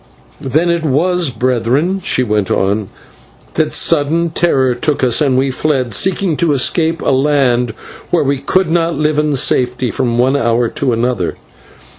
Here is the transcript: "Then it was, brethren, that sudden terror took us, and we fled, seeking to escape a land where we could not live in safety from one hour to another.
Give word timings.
"Then 0.43 0.71
it 0.71 0.83
was, 0.83 1.29
brethren, 1.29 2.01
that 3.53 3.71
sudden 3.71 4.29
terror 4.31 4.73
took 4.73 5.03
us, 5.03 5.21
and 5.21 5.37
we 5.37 5.51
fled, 5.51 5.93
seeking 5.93 6.35
to 6.37 6.53
escape 6.53 7.03
a 7.03 7.11
land 7.11 7.75
where 8.09 8.23
we 8.23 8.39
could 8.39 8.71
not 8.71 8.95
live 8.95 9.19
in 9.19 9.35
safety 9.35 9.91
from 9.91 10.17
one 10.17 10.35
hour 10.35 10.69
to 10.69 10.91
another. 10.91 11.35